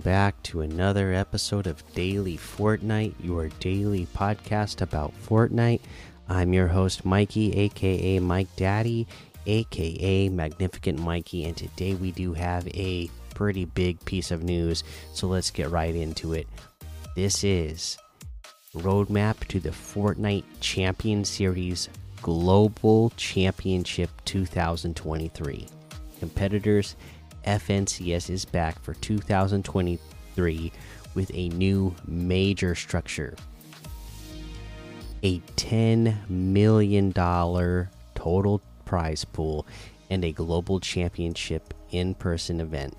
Welcome 0.00 0.12
back 0.12 0.42
to 0.44 0.62
another 0.62 1.12
episode 1.12 1.66
of 1.66 1.84
Daily 1.92 2.38
Fortnite, 2.38 3.12
your 3.20 3.48
daily 3.60 4.06
podcast 4.16 4.80
about 4.80 5.12
Fortnite. 5.28 5.80
I'm 6.26 6.54
your 6.54 6.68
host, 6.68 7.04
Mikey, 7.04 7.52
aka 7.52 8.18
Mike 8.18 8.48
Daddy, 8.56 9.06
aka 9.44 10.30
Magnificent 10.30 11.00
Mikey, 11.00 11.44
and 11.44 11.54
today 11.54 11.96
we 11.96 12.12
do 12.12 12.32
have 12.32 12.66
a 12.68 13.10
pretty 13.34 13.66
big 13.66 14.02
piece 14.06 14.30
of 14.30 14.42
news, 14.42 14.84
so 15.12 15.26
let's 15.26 15.50
get 15.50 15.68
right 15.68 15.94
into 15.94 16.32
it. 16.32 16.46
This 17.14 17.44
is 17.44 17.98
roadmap 18.74 19.46
to 19.48 19.60
the 19.60 19.68
Fortnite 19.68 20.44
Champion 20.60 21.26
Series 21.26 21.90
Global 22.22 23.10
Championship 23.18 24.08
2023. 24.24 25.66
Competitors 26.20 26.96
FNCS 27.44 28.30
is 28.30 28.44
back 28.44 28.80
for 28.82 28.94
2023 28.94 30.72
with 31.14 31.30
a 31.34 31.48
new 31.50 31.94
major 32.06 32.74
structure. 32.74 33.34
A 35.22 35.38
$10 35.56 36.28
million 36.28 37.12
total 37.12 38.62
prize 38.84 39.24
pool 39.24 39.66
and 40.08 40.24
a 40.24 40.32
global 40.32 40.80
championship 40.80 41.74
in 41.90 42.14
person 42.14 42.60
event. 42.60 42.96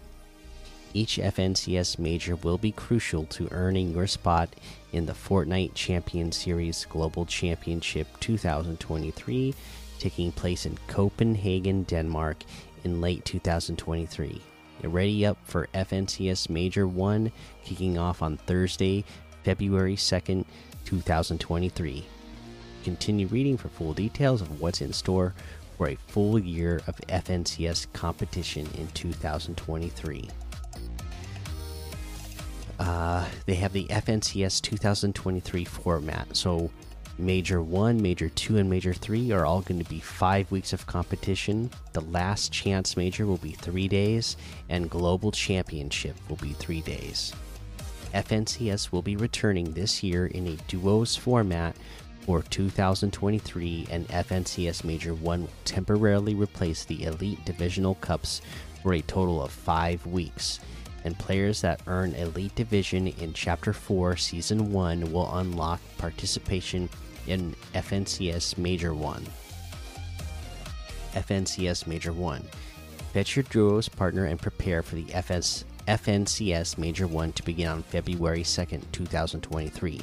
Each 0.93 1.17
FNCS 1.17 1.99
major 1.99 2.35
will 2.35 2.57
be 2.57 2.71
crucial 2.71 3.25
to 3.27 3.47
earning 3.51 3.91
your 3.91 4.07
spot 4.07 4.49
in 4.91 5.05
the 5.05 5.13
Fortnite 5.13 5.73
Champion 5.73 6.31
Series 6.31 6.85
Global 6.85 7.25
Championship 7.25 8.07
2023, 8.19 9.55
taking 9.99 10.31
place 10.33 10.65
in 10.65 10.77
Copenhagen, 10.87 11.83
Denmark 11.83 12.43
in 12.83 13.01
late 13.01 13.25
2023. 13.25 14.41
Ready 14.83 15.25
up 15.25 15.37
for 15.43 15.67
FNCS 15.73 16.49
Major 16.49 16.87
1 16.87 17.31
kicking 17.63 17.97
off 17.97 18.21
on 18.21 18.37
Thursday, 18.37 19.03
February 19.43 19.95
2nd, 19.95 20.45
2023. 20.85 22.05
Continue 22.83 23.27
reading 23.27 23.57
for 23.57 23.69
full 23.69 23.93
details 23.93 24.41
of 24.41 24.59
what's 24.59 24.81
in 24.81 24.91
store 24.91 25.33
for 25.77 25.89
a 25.89 25.95
full 26.07 26.39
year 26.39 26.81
of 26.87 26.95
FNCS 27.07 27.87
competition 27.93 28.67
in 28.77 28.87
2023. 28.87 30.29
Uh, 32.79 33.25
they 33.45 33.53
have 33.53 33.73
the 33.73 33.85
FNCS 33.85 34.61
2023 34.61 35.65
format. 35.65 36.35
So 36.35 36.71
Major 37.21 37.61
1, 37.61 38.01
Major 38.01 38.29
2, 38.29 38.57
and 38.57 38.67
Major 38.67 38.95
3 38.95 39.31
are 39.31 39.45
all 39.45 39.61
going 39.61 39.77
to 39.77 39.87
be 39.87 39.99
five 39.99 40.49
weeks 40.49 40.73
of 40.73 40.87
competition. 40.87 41.69
The 41.93 42.01
last 42.01 42.51
chance 42.51 42.97
major 42.97 43.27
will 43.27 43.37
be 43.37 43.51
three 43.51 43.87
days, 43.87 44.37
and 44.69 44.89
Global 44.89 45.31
Championship 45.31 46.15
will 46.27 46.37
be 46.37 46.53
three 46.53 46.81
days. 46.81 47.31
FNCS 48.15 48.91
will 48.91 49.03
be 49.03 49.17
returning 49.17 49.71
this 49.71 50.01
year 50.01 50.25
in 50.25 50.47
a 50.47 50.55
duos 50.67 51.15
format 51.15 51.75
for 52.21 52.41
2023, 52.41 53.87
and 53.91 54.07
FNCS 54.07 54.83
Major 54.83 55.13
1 55.13 55.41
will 55.41 55.49
temporarily 55.63 56.33
replace 56.33 56.85
the 56.85 57.03
Elite 57.03 57.45
Divisional 57.45 57.93
Cups 57.95 58.41
for 58.81 58.95
a 58.95 59.01
total 59.01 59.43
of 59.43 59.51
five 59.51 60.03
weeks. 60.07 60.59
And 61.03 61.17
players 61.19 61.61
that 61.61 61.81
earn 61.85 62.15
Elite 62.15 62.55
Division 62.55 63.09
in 63.09 63.33
Chapter 63.33 63.73
4, 63.73 64.17
Season 64.17 64.71
1 64.71 65.11
will 65.11 65.35
unlock 65.37 65.81
participation 65.99 66.89
in 67.27 67.55
FNCS 67.73 68.57
Major 68.57 68.93
1. 68.93 69.25
FNCS 71.13 71.87
Major 71.87 72.13
1. 72.13 72.43
Fetch 73.13 73.35
your 73.35 73.43
duos 73.43 73.89
partner 73.89 74.25
and 74.25 74.41
prepare 74.41 74.81
for 74.81 74.95
the 74.95 75.13
FS, 75.13 75.65
FNCS 75.87 76.77
Major 76.77 77.07
1 77.07 77.33
to 77.33 77.43
begin 77.43 77.67
on 77.67 77.83
February 77.83 78.43
2nd, 78.43 78.83
2023. 78.91 80.01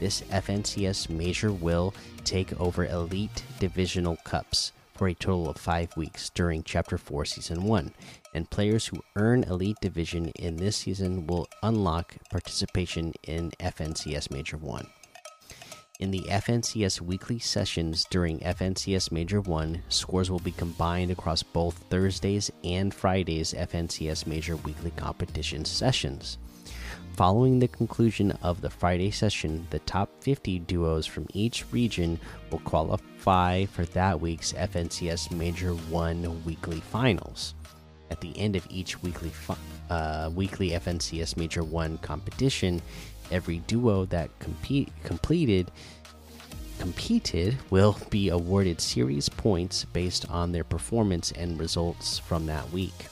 This 0.00 0.22
FNCS 0.22 1.10
Major 1.10 1.52
will 1.52 1.94
take 2.24 2.58
over 2.60 2.86
Elite 2.86 3.44
Divisional 3.58 4.16
Cups 4.24 4.72
for 4.94 5.08
a 5.08 5.14
total 5.14 5.48
of 5.48 5.56
five 5.56 5.96
weeks 5.96 6.30
during 6.30 6.62
Chapter 6.62 6.98
4, 6.98 7.24
Season 7.24 7.64
1, 7.64 7.92
and 8.34 8.50
players 8.50 8.86
who 8.86 9.00
earn 9.16 9.44
Elite 9.44 9.78
Division 9.80 10.28
in 10.30 10.56
this 10.56 10.76
season 10.76 11.26
will 11.26 11.48
unlock 11.62 12.16
participation 12.30 13.12
in 13.22 13.50
FNCS 13.60 14.30
Major 14.30 14.56
1. 14.56 14.86
In 16.00 16.10
the 16.10 16.22
FNCS 16.30 17.02
weekly 17.02 17.38
sessions 17.38 18.06
during 18.08 18.38
FNCS 18.38 19.12
Major 19.12 19.42
1, 19.42 19.82
scores 19.90 20.30
will 20.30 20.38
be 20.38 20.50
combined 20.50 21.10
across 21.10 21.42
both 21.42 21.76
Thursdays 21.90 22.50
and 22.64 22.94
Fridays 22.94 23.52
FNCS 23.52 24.26
Major 24.26 24.56
weekly 24.56 24.92
competition 24.92 25.62
sessions. 25.66 26.38
Following 27.16 27.58
the 27.58 27.68
conclusion 27.68 28.30
of 28.42 28.62
the 28.62 28.70
Friday 28.70 29.10
session, 29.10 29.66
the 29.68 29.80
top 29.80 30.08
50 30.22 30.60
duos 30.60 31.04
from 31.04 31.26
each 31.34 31.70
region 31.70 32.18
will 32.50 32.60
qualify 32.60 33.66
for 33.66 33.84
that 33.84 34.18
week's 34.18 34.54
FNCS 34.54 35.30
Major 35.30 35.72
1 35.74 36.44
weekly 36.46 36.80
finals. 36.80 37.52
At 38.10 38.22
the 38.22 38.36
end 38.38 38.56
of 38.56 38.66
each 38.70 39.02
weekly 39.02 39.30
uh, 39.90 40.30
weekly 40.34 40.70
FNCS 40.70 41.36
Major 41.36 41.62
1 41.62 41.98
competition, 41.98 42.80
every 43.30 43.58
duo 43.58 44.04
that 44.06 44.30
compete 44.38 44.90
completed 45.04 45.70
competed 46.80 47.58
will 47.68 47.96
be 48.08 48.30
awarded 48.30 48.80
series 48.80 49.28
points 49.28 49.84
based 49.84 50.28
on 50.30 50.50
their 50.50 50.64
performance 50.64 51.30
and 51.32 51.60
results 51.60 52.18
from 52.18 52.46
that 52.46 52.70
week. 52.72 53.06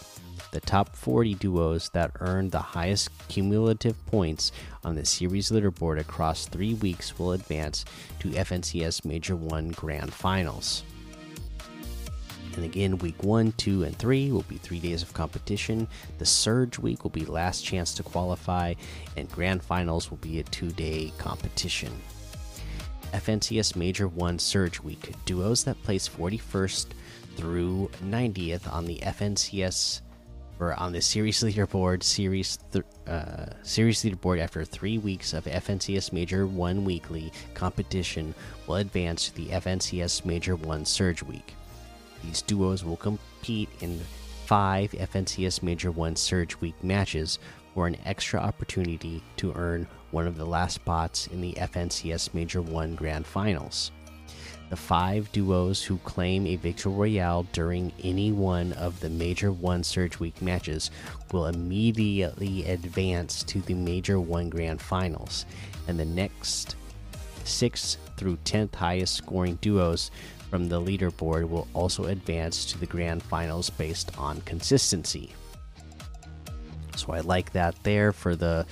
The 0.50 0.60
top 0.60 0.96
40 0.96 1.34
duos 1.34 1.90
that 1.90 2.12
earned 2.20 2.52
the 2.52 2.58
highest 2.58 3.10
cumulative 3.28 3.94
points 4.06 4.52
on 4.82 4.94
the 4.94 5.04
series 5.04 5.50
leaderboard 5.50 6.00
across 6.00 6.46
three 6.46 6.72
weeks 6.74 7.18
will 7.18 7.32
advance 7.32 7.84
to 8.20 8.30
FNCS 8.30 9.04
Major 9.04 9.36
1 9.36 9.68
Grand 9.70 10.14
Finals. 10.14 10.82
And 12.56 12.64
again, 12.64 12.98
week 12.98 13.22
1, 13.22 13.52
2, 13.52 13.84
and 13.84 13.96
3 13.98 14.32
will 14.32 14.42
be 14.42 14.56
three 14.56 14.80
days 14.80 15.02
of 15.02 15.12
competition. 15.14 15.86
The 16.18 16.26
Surge 16.26 16.78
week 16.78 17.04
will 17.04 17.10
be 17.10 17.24
last 17.24 17.64
chance 17.64 17.94
to 17.94 18.02
qualify, 18.02 18.74
and 19.16 19.30
Grand 19.30 19.62
Finals 19.62 20.10
will 20.10 20.18
be 20.18 20.40
a 20.40 20.44
two 20.44 20.70
day 20.70 21.12
competition. 21.18 21.92
FNCS 23.12 23.76
Major 23.76 24.08
1 24.08 24.38
Surge 24.38 24.80
Week. 24.80 25.12
Duos 25.24 25.64
that 25.64 25.82
place 25.82 26.08
41st 26.08 26.86
through 27.36 27.90
90th 28.04 28.70
on 28.70 28.84
the 28.84 28.98
FNCS 28.98 30.02
or 30.60 30.74
on 30.74 30.92
the 30.92 31.00
series 31.00 31.42
leaderboard 31.42 32.02
series 32.02 32.58
uh, 33.06 33.46
series 33.62 34.02
leaderboard 34.02 34.40
after 34.40 34.64
three 34.64 34.98
weeks 34.98 35.32
of 35.32 35.44
FNCS 35.44 36.12
Major 36.12 36.46
One 36.46 36.84
weekly 36.84 37.32
competition 37.54 38.34
will 38.66 38.76
advance 38.76 39.28
to 39.28 39.34
the 39.36 39.46
FNCS 39.46 40.24
Major 40.24 40.56
One 40.56 40.84
Surge 40.84 41.22
Week. 41.22 41.54
These 42.22 42.42
duos 42.42 42.84
will 42.84 42.96
compete 42.96 43.68
in 43.80 44.00
five 44.46 44.92
FNCS 44.92 45.62
Major 45.62 45.90
One 45.90 46.16
Surge 46.16 46.56
Week 46.56 46.74
matches 46.82 47.38
for 47.74 47.86
an 47.86 47.96
extra 48.04 48.40
opportunity 48.40 49.22
to 49.36 49.52
earn 49.54 49.86
one 50.10 50.26
of 50.26 50.36
the 50.36 50.46
last 50.46 50.74
spots 50.74 51.26
in 51.28 51.40
the 51.40 51.52
FNCS 51.52 52.34
Major 52.34 52.62
1 52.62 52.94
Grand 52.94 53.26
Finals. 53.26 53.90
The 54.70 54.76
five 54.76 55.30
duos 55.32 55.82
who 55.82 55.98
claim 55.98 56.46
a 56.46 56.56
victory 56.56 56.92
royale 56.92 57.46
during 57.52 57.92
any 58.02 58.32
one 58.32 58.72
of 58.74 59.00
the 59.00 59.08
Major 59.08 59.50
1 59.50 59.82
Surge 59.82 60.18
Week 60.18 60.42
matches 60.42 60.90
will 61.32 61.46
immediately 61.46 62.66
advance 62.66 63.42
to 63.44 63.60
the 63.62 63.74
Major 63.74 64.20
1 64.20 64.50
Grand 64.50 64.80
Finals, 64.80 65.46
and 65.86 65.98
the 65.98 66.04
next 66.04 66.76
6th 67.44 67.96
through 68.16 68.36
10th 68.44 68.74
highest 68.74 69.14
scoring 69.14 69.58
duos 69.62 70.10
from 70.50 70.68
the 70.68 70.80
leaderboard 70.80 71.48
will 71.48 71.68
also 71.74 72.04
advance 72.04 72.64
to 72.66 72.78
the 72.78 72.86
Grand 72.86 73.22
Finals 73.22 73.70
based 73.70 74.16
on 74.18 74.40
consistency. 74.42 75.32
So 76.96 77.12
I 77.12 77.20
like 77.20 77.52
that 77.52 77.74
there 77.82 78.12
for 78.12 78.34
the 78.34 78.66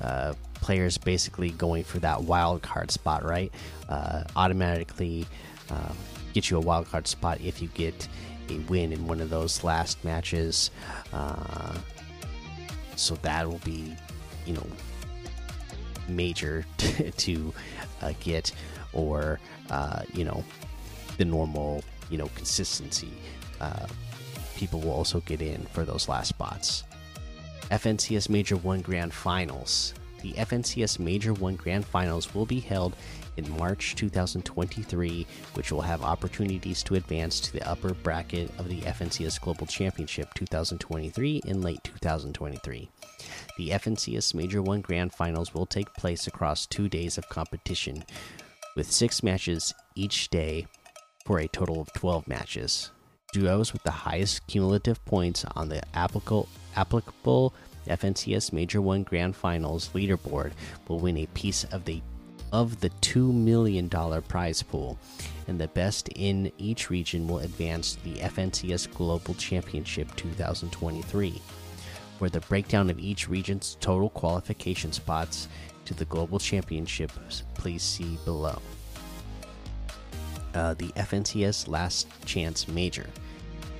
uh, 0.00 0.34
players 0.54 0.98
basically 0.98 1.50
going 1.50 1.84
for 1.84 1.98
that 2.00 2.22
wild 2.22 2.62
card 2.62 2.90
spot, 2.90 3.24
right? 3.24 3.52
Uh, 3.88 4.24
automatically 4.36 5.26
uh, 5.70 5.92
get 6.32 6.50
you 6.50 6.56
a 6.56 6.60
wild 6.60 6.88
card 6.88 7.06
spot 7.06 7.40
if 7.40 7.62
you 7.62 7.68
get 7.68 8.08
a 8.48 8.58
win 8.68 8.92
in 8.92 9.06
one 9.06 9.20
of 9.20 9.30
those 9.30 9.64
last 9.64 10.04
matches. 10.04 10.70
Uh, 11.12 11.74
so 12.96 13.14
that 13.16 13.48
will 13.48 13.60
be, 13.64 13.94
you 14.46 14.54
know, 14.54 14.66
major 16.08 16.66
to 17.16 17.54
uh, 18.02 18.12
get, 18.20 18.52
or 18.92 19.40
uh, 19.70 20.02
you 20.12 20.24
know, 20.24 20.44
the 21.20 21.24
normal, 21.26 21.84
you 22.08 22.16
know, 22.16 22.30
consistency. 22.34 23.12
Uh, 23.60 23.86
people 24.56 24.80
will 24.80 24.90
also 24.90 25.20
get 25.20 25.42
in 25.42 25.62
for 25.66 25.84
those 25.84 26.08
last 26.08 26.28
spots. 26.28 26.84
FNCS 27.70 28.30
Major 28.30 28.56
1 28.56 28.80
Grand 28.80 29.12
Finals. 29.12 29.92
The 30.22 30.32
FNCS 30.32 30.98
Major 30.98 31.34
1 31.34 31.56
Grand 31.56 31.84
Finals 31.84 32.34
will 32.34 32.46
be 32.46 32.58
held 32.58 32.96
in 33.36 33.54
March 33.58 33.94
2023, 33.96 35.26
which 35.52 35.70
will 35.70 35.82
have 35.82 36.02
opportunities 36.02 36.82
to 36.84 36.94
advance 36.94 37.38
to 37.40 37.52
the 37.52 37.68
upper 37.68 37.92
bracket 37.92 38.50
of 38.58 38.68
the 38.70 38.80
FNCS 38.80 39.42
Global 39.42 39.66
Championship 39.66 40.32
2023 40.32 41.42
in 41.44 41.60
late 41.60 41.84
2023. 41.84 42.88
The 43.58 43.68
FNCS 43.68 44.32
Major 44.34 44.62
1 44.62 44.80
Grand 44.80 45.12
Finals 45.12 45.52
will 45.52 45.66
take 45.66 45.92
place 45.92 46.26
across 46.26 46.64
two 46.64 46.88
days 46.88 47.18
of 47.18 47.28
competition, 47.28 48.04
with 48.74 48.90
six 48.90 49.22
matches 49.22 49.74
each 49.94 50.30
day 50.30 50.66
for 51.24 51.38
a 51.38 51.48
total 51.48 51.80
of 51.80 51.92
12 51.92 52.26
matches. 52.28 52.90
Duos 53.32 53.72
with 53.72 53.82
the 53.84 53.90
highest 53.90 54.46
cumulative 54.46 55.04
points 55.04 55.44
on 55.54 55.68
the 55.68 55.82
applicable, 55.94 56.48
applicable 56.76 57.54
FNCS 57.86 58.52
Major 58.52 58.80
1 58.80 59.04
Grand 59.04 59.36
Finals 59.36 59.90
leaderboard 59.94 60.52
will 60.88 60.98
win 60.98 61.16
a 61.18 61.26
piece 61.26 61.64
of 61.64 61.84
the 61.84 62.02
of 62.52 62.80
the 62.80 62.90
$2 62.90 63.32
million 63.32 63.88
prize 63.88 64.62
pool, 64.62 64.98
and 65.46 65.60
the 65.60 65.68
best 65.68 66.08
in 66.16 66.50
each 66.58 66.90
region 66.90 67.28
will 67.28 67.38
advance 67.38 67.94
to 67.94 68.04
the 68.04 68.16
FNCS 68.16 68.92
Global 68.92 69.34
Championship 69.34 70.14
2023. 70.16 71.40
For 72.18 72.28
the 72.28 72.40
breakdown 72.40 72.90
of 72.90 72.98
each 72.98 73.28
region's 73.28 73.76
total 73.80 74.10
qualification 74.10 74.92
spots 74.92 75.48
to 75.84 75.94
the 75.94 76.04
Global 76.06 76.40
Championship, 76.40 77.12
please 77.54 77.82
see 77.82 78.18
below. 78.24 78.60
Uh, 80.54 80.74
the 80.74 80.88
FNCS 80.88 81.68
Last 81.68 82.08
Chance 82.24 82.68
Major. 82.68 83.06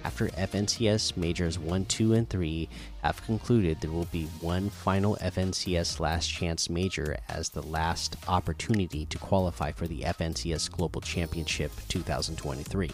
After 0.02 0.28
FNCS 0.28 1.16
Majors 1.16 1.58
1, 1.58 1.84
2, 1.84 2.14
and 2.14 2.28
3 2.28 2.68
have 3.02 3.22
concluded, 3.24 3.80
there 3.80 3.90
will 3.90 4.06
be 4.06 4.26
one 4.40 4.70
final 4.70 5.16
FNCS 5.16 6.00
Last 6.00 6.28
Chance 6.28 6.70
Major 6.70 7.18
as 7.28 7.50
the 7.50 7.62
last 7.62 8.16
opportunity 8.26 9.04
to 9.06 9.18
qualify 9.18 9.72
for 9.72 9.86
the 9.86 10.02
FNCS 10.02 10.70
Global 10.70 11.00
Championship 11.00 11.72
2023. 11.88 12.90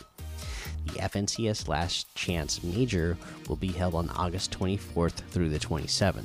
The 0.86 0.92
FNCS 0.92 1.68
Last 1.68 2.12
Chance 2.14 2.64
Major 2.64 3.16
will 3.48 3.56
be 3.56 3.68
held 3.68 3.94
on 3.94 4.10
August 4.10 4.58
24th 4.58 5.22
through 5.30 5.50
the 5.50 5.58
27th. 5.58 6.24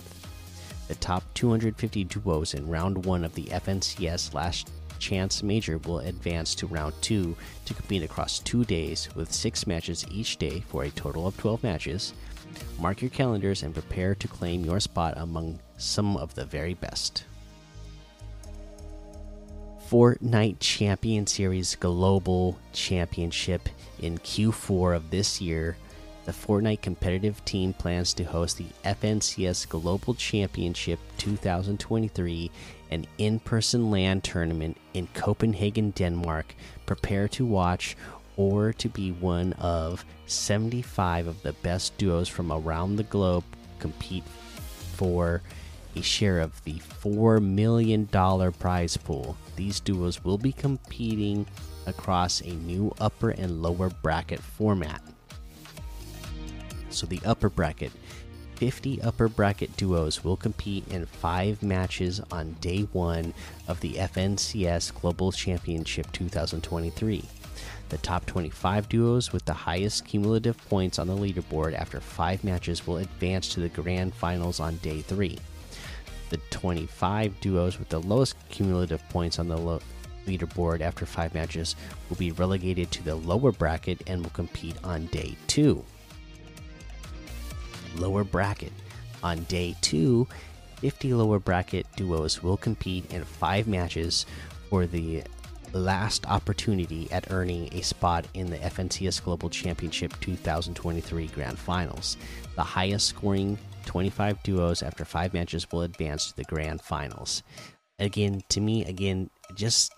The 0.87 0.95
top 0.95 1.23
250 1.35 2.03
duos 2.05 2.53
in 2.53 2.67
round 2.67 3.05
1 3.05 3.23
of 3.23 3.33
the 3.35 3.45
FNCS 3.45 4.33
Last 4.33 4.71
Chance 5.01 5.43
Major 5.43 5.79
will 5.79 5.99
advance 5.99 6.55
to 6.55 6.67
round 6.67 6.93
two 7.01 7.35
to 7.65 7.73
compete 7.73 8.03
across 8.03 8.39
two 8.39 8.63
days 8.63 9.09
with 9.15 9.33
six 9.33 9.67
matches 9.67 10.05
each 10.09 10.37
day 10.37 10.63
for 10.69 10.83
a 10.83 10.91
total 10.91 11.27
of 11.27 11.35
12 11.37 11.63
matches. 11.63 12.13
Mark 12.79 13.01
your 13.01 13.09
calendars 13.09 13.63
and 13.63 13.73
prepare 13.73 14.15
to 14.15 14.27
claim 14.27 14.63
your 14.63 14.79
spot 14.79 15.15
among 15.17 15.59
some 15.77 16.15
of 16.15 16.35
the 16.35 16.45
very 16.45 16.75
best. 16.75 17.25
Fortnite 19.89 20.59
Champion 20.59 21.27
Series 21.27 21.75
Global 21.75 22.57
Championship 22.71 23.67
in 23.99 24.17
Q4 24.19 24.95
of 24.95 25.09
this 25.09 25.41
year. 25.41 25.75
The 26.25 26.31
Fortnite 26.31 26.81
competitive 26.81 27.43
team 27.45 27.73
plans 27.73 28.13
to 28.13 28.23
host 28.23 28.57
the 28.57 28.67
FNCS 28.85 29.67
Global 29.67 30.13
Championship 30.13 30.99
2023 31.17 32.51
an 32.91 33.07
in 33.17 33.39
person 33.39 33.89
LAN 33.89 34.21
tournament 34.21 34.77
in 34.93 35.07
Copenhagen, 35.13 35.91
Denmark. 35.91 36.53
Prepare 36.85 37.27
to 37.29 37.45
watch 37.45 37.95
or 38.37 38.73
to 38.73 38.89
be 38.89 39.11
one 39.11 39.53
of 39.53 40.05
75 40.27 41.27
of 41.27 41.41
the 41.41 41.53
best 41.53 41.97
duos 41.97 42.27
from 42.27 42.51
around 42.51 42.97
the 42.97 43.03
globe 43.03 43.43
compete 43.79 44.23
for 44.93 45.41
a 45.95 46.01
share 46.01 46.39
of 46.39 46.63
the 46.63 46.75
$4 47.03 47.41
million 47.41 48.07
prize 48.07 48.95
pool. 48.97 49.35
These 49.55 49.79
duos 49.79 50.23
will 50.23 50.37
be 50.37 50.53
competing 50.53 51.45
across 51.87 52.41
a 52.41 52.51
new 52.51 52.93
upper 52.99 53.31
and 53.31 53.61
lower 53.61 53.89
bracket 53.89 54.39
format. 54.39 55.01
So, 56.91 57.07
the 57.07 57.21
upper 57.25 57.49
bracket 57.49 57.91
50 58.61 59.01
upper 59.01 59.27
bracket 59.27 59.75
duos 59.75 60.23
will 60.23 60.37
compete 60.37 60.87
in 60.89 61.07
five 61.07 61.63
matches 61.63 62.21
on 62.31 62.53
day 62.61 62.83
one 62.93 63.33
of 63.67 63.79
the 63.79 63.93
FNCS 63.93 64.93
Global 65.01 65.31
Championship 65.31 66.11
2023. 66.11 67.25
The 67.89 67.97
top 67.97 68.27
25 68.27 68.87
duos 68.87 69.33
with 69.33 69.45
the 69.45 69.53
highest 69.53 70.05
cumulative 70.05 70.55
points 70.69 70.99
on 70.99 71.07
the 71.07 71.15
leaderboard 71.15 71.73
after 71.73 71.99
five 71.99 72.43
matches 72.43 72.85
will 72.85 72.97
advance 72.97 73.49
to 73.49 73.61
the 73.61 73.69
grand 73.69 74.13
finals 74.13 74.59
on 74.59 74.75
day 74.77 75.01
three. 75.01 75.39
The 76.29 76.37
25 76.51 77.41
duos 77.41 77.79
with 77.79 77.89
the 77.89 77.99
lowest 77.99 78.35
cumulative 78.49 79.01
points 79.09 79.39
on 79.39 79.47
the 79.47 79.81
leaderboard 80.27 80.81
after 80.81 81.07
five 81.07 81.33
matches 81.33 81.75
will 82.09 82.17
be 82.17 82.31
relegated 82.31 82.91
to 82.91 83.03
the 83.03 83.15
lower 83.15 83.51
bracket 83.51 84.03
and 84.05 84.21
will 84.21 84.29
compete 84.29 84.75
on 84.83 85.07
day 85.07 85.35
two 85.47 85.83
lower 87.95 88.23
bracket. 88.23 88.73
On 89.23 89.43
day 89.43 89.75
two, 89.81 90.27
50 90.77 91.13
lower 91.13 91.39
bracket 91.39 91.85
duos 91.95 92.41
will 92.41 92.57
compete 92.57 93.11
in 93.11 93.23
five 93.23 93.67
matches 93.67 94.25
for 94.69 94.85
the 94.87 95.23
last 95.73 96.25
opportunity 96.27 97.09
at 97.11 97.31
earning 97.31 97.69
a 97.73 97.81
spot 97.81 98.25
in 98.33 98.49
the 98.49 98.57
FNCS 98.57 99.23
Global 99.23 99.49
Championship 99.49 100.13
2023 100.19 101.27
Grand 101.27 101.57
Finals. 101.57 102.17
The 102.55 102.63
highest 102.63 103.07
scoring 103.07 103.57
25 103.85 104.43
duos 104.43 104.83
after 104.83 105.05
five 105.05 105.33
matches 105.33 105.67
will 105.71 105.83
advance 105.83 106.27
to 106.27 106.35
the 106.35 106.43
Grand 106.43 106.81
Finals. 106.81 107.43
Again, 107.99 108.41
to 108.49 108.59
me, 108.59 108.85
again, 108.85 109.29
just 109.55 109.93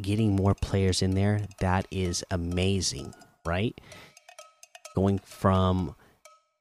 getting 0.00 0.34
more 0.34 0.54
players 0.54 1.02
in 1.02 1.12
there, 1.14 1.46
that 1.60 1.86
is 1.90 2.24
amazing, 2.30 3.14
right? 3.44 3.78
Going 4.94 5.18
from 5.18 5.94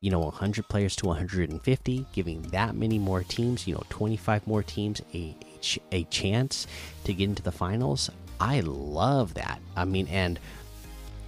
you 0.02 0.10
know 0.10 0.20
100 0.20 0.68
players 0.68 0.96
to 0.96 1.06
150 1.06 2.06
giving 2.12 2.42
that 2.44 2.76
many 2.76 2.98
more 2.98 3.24
teams 3.24 3.68
you 3.68 3.74
know 3.74 3.84
25 3.90 4.46
more 4.48 4.64
teams 4.64 5.02
a 5.14 5.36
a 5.92 6.04
chance 6.06 6.66
to 7.04 7.14
get 7.14 7.30
into 7.30 7.44
the 7.44 7.52
finals. 7.52 8.10
I 8.40 8.62
love 8.62 9.36
that. 9.36 9.62
I 9.76 9.86
mean 9.86 10.08
and 10.08 10.40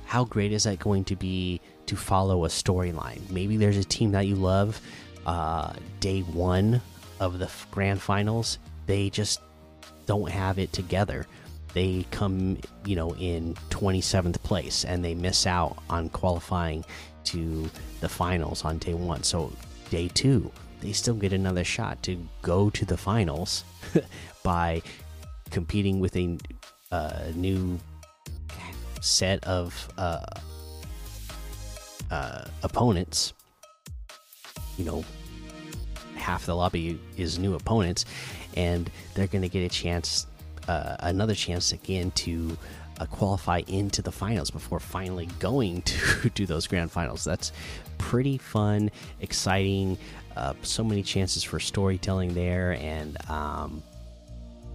how 0.05 0.25
great 0.25 0.51
is 0.51 0.63
that 0.63 0.79
going 0.79 1.03
to 1.05 1.15
be 1.15 1.61
to 1.85 1.95
follow 1.95 2.45
a 2.45 2.47
storyline? 2.47 3.29
Maybe 3.29 3.57
there's 3.57 3.77
a 3.77 3.83
team 3.83 4.11
that 4.11 4.25
you 4.25 4.35
love 4.35 4.81
uh 5.27 5.73
day 5.99 6.21
1 6.21 6.81
of 7.19 7.37
the 7.37 7.49
grand 7.69 8.01
finals. 8.01 8.57
They 8.87 9.11
just 9.11 9.39
don't 10.07 10.29
have 10.29 10.57
it 10.57 10.73
together. 10.73 11.27
They 11.75 12.07
come 12.09 12.57
you 12.85 12.95
know 12.95 13.13
in 13.15 13.53
27th 13.69 14.41
place 14.41 14.83
and 14.83 15.05
they 15.05 15.13
miss 15.13 15.45
out 15.45 15.77
on 15.91 16.09
qualifying 16.09 16.83
to 17.25 17.69
the 18.01 18.09
finals 18.09 18.63
on 18.65 18.77
day 18.77 18.93
one. 18.93 19.23
So, 19.23 19.51
day 19.89 20.07
two, 20.09 20.51
they 20.81 20.91
still 20.91 21.15
get 21.15 21.33
another 21.33 21.63
shot 21.63 22.03
to 22.03 22.17
go 22.41 22.69
to 22.71 22.85
the 22.85 22.97
finals 22.97 23.63
by 24.43 24.81
competing 25.49 25.99
with 25.99 26.15
a 26.15 26.37
uh, 26.91 27.31
new 27.35 27.79
set 29.01 29.43
of 29.45 29.89
uh, 29.97 30.25
uh, 32.11 32.45
opponents. 32.63 33.33
You 34.77 34.85
know, 34.85 35.05
half 36.15 36.45
the 36.45 36.55
lobby 36.55 36.99
is 37.17 37.37
new 37.37 37.55
opponents, 37.55 38.05
and 38.55 38.89
they're 39.13 39.27
going 39.27 39.41
to 39.41 39.49
get 39.49 39.63
a 39.63 39.69
chance, 39.69 40.27
uh, 40.67 40.95
another 40.99 41.35
chance 41.35 41.71
again 41.71 42.11
to 42.11 42.57
qualify 43.07 43.61
into 43.67 44.01
the 44.01 44.11
finals 44.11 44.51
before 44.51 44.79
finally 44.79 45.27
going 45.39 45.81
to 45.83 46.29
do 46.29 46.45
those 46.45 46.67
grand 46.67 46.91
finals. 46.91 47.23
That's 47.23 47.51
pretty 47.97 48.37
fun, 48.37 48.91
exciting. 49.19 49.97
Uh, 50.35 50.53
so 50.61 50.83
many 50.83 51.03
chances 51.03 51.43
for 51.43 51.59
storytelling 51.59 52.33
there, 52.33 52.73
and 52.73 53.17
um, 53.29 53.83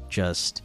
just 0.08 0.62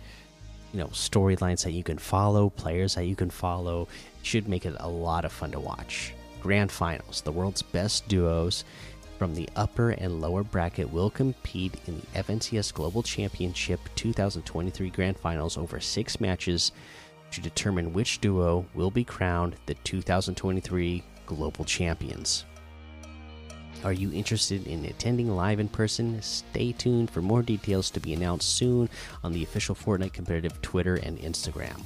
you 0.72 0.79
know 0.79 0.88
storylines 0.88 1.63
that 1.63 1.72
you 1.72 1.84
can 1.84 1.98
follow, 1.98 2.50
players 2.50 2.96
that 2.96 3.05
you 3.05 3.15
can 3.15 3.29
follow. 3.29 3.88
Should 4.22 4.48
make 4.48 4.65
it 4.65 4.75
a 4.79 4.88
lot 4.88 5.25
of 5.25 5.32
fun 5.32 5.51
to 5.51 5.60
watch. 5.60 6.13
Grand 6.41 6.72
finals, 6.72 7.22
the 7.22 7.32
world's 7.32 7.62
best 7.62 8.08
duos 8.08 8.63
from 9.17 9.36
the 9.36 9.48
upper 9.55 9.91
and 9.91 10.20
lower 10.20 10.43
bracket 10.43 10.91
will 10.91 11.10
compete 11.10 11.75
in 11.88 12.00
the 12.00 12.20
FNCS 12.20 12.74
Global 12.74 13.01
Championship 13.01 13.79
2023 13.96 14.89
Grand 14.89 15.17
Finals 15.17 15.58
over 15.58 15.79
six 15.79 16.20
matches 16.20 16.72
to 17.33 17.41
determine 17.41 17.93
which 17.93 18.21
duo 18.21 18.65
will 18.73 18.91
be 18.91 19.03
crowned 19.03 19.55
the 19.65 19.73
2023 19.75 21.03
Global 21.25 21.65
Champions. 21.65 22.45
Are 23.83 23.91
you 23.91 24.13
interested 24.13 24.65
in 24.65 24.85
attending 24.85 25.35
live 25.35 25.59
in 25.59 25.67
person? 25.67 26.21
Stay 26.21 26.71
tuned 26.71 27.09
for 27.09 27.21
more 27.21 27.41
details 27.41 27.89
to 27.91 27.99
be 27.99 28.13
announced 28.13 28.55
soon 28.55 28.89
on 29.23 29.33
the 29.33 29.43
official 29.43 29.75
Fortnite 29.75 30.13
competitive 30.13 30.61
Twitter 30.61 30.95
and 30.95 31.19
Instagram. 31.19 31.81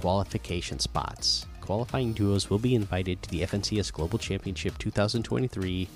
Qualification 0.00 0.78
spots. 0.78 1.46
Qualifying 1.60 2.12
duos 2.12 2.50
will 2.50 2.58
be 2.58 2.74
invited 2.74 3.22
to 3.22 3.30
the 3.30 3.40
FNCS 3.40 3.92
Global 3.92 4.18
Championship 4.18 4.78
2023 4.78 5.88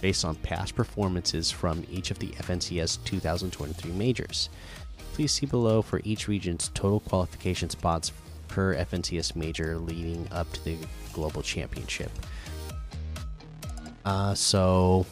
based 0.00 0.24
on 0.24 0.34
past 0.36 0.74
performances 0.74 1.50
from 1.50 1.84
each 1.90 2.10
of 2.10 2.18
the 2.18 2.28
FNCS 2.28 3.02
2023 3.04 3.90
majors. 3.92 4.48
Please 5.12 5.32
see 5.32 5.46
below 5.46 5.82
for 5.82 6.00
each 6.04 6.28
region's 6.28 6.70
total 6.74 7.00
qualification 7.00 7.70
spots 7.70 8.12
per 8.48 8.74
FNCS 8.74 9.34
major 9.34 9.78
leading 9.78 10.26
up 10.30 10.50
to 10.52 10.64
the 10.64 10.76
Global 11.12 11.42
Championship. 11.42 12.10
Uh, 14.04 14.34
so 14.34 15.04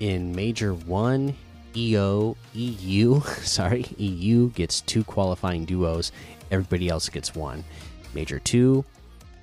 in 0.00 0.34
Major 0.34 0.74
1, 0.74 1.34
EO, 1.76 2.36
EU, 2.52 3.20
sorry, 3.42 3.86
EU 3.96 4.50
gets 4.50 4.80
two 4.82 5.04
qualifying 5.04 5.64
duos, 5.64 6.12
everybody 6.50 6.88
else 6.88 7.08
gets 7.08 7.34
one. 7.34 7.64
Major 8.14 8.38
2, 8.38 8.84